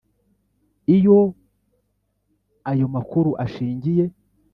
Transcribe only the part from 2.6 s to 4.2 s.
ayo makuru ashingiye